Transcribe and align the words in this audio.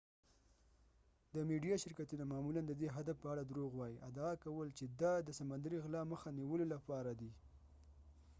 د 1.35 1.35
میډیا 1.49 1.75
شرکتونه 1.83 2.23
معمولا 2.31 2.61
د 2.67 2.71
دې 2.81 2.87
هدف 2.95 3.15
په 3.23 3.27
اړه 3.33 3.43
دروغ 3.45 3.71
وایی 3.75 4.03
ادعا 4.09 4.33
کول 4.43 4.67
چې 4.77 4.85
دا 5.01 5.13
د 5.21 5.23
د 5.27 5.29
سمندري 5.39 5.77
غلا 5.83 6.01
مخه 6.11 6.29
نیولو 6.39 6.65
لپاره 6.73 7.11
دی 7.21 7.31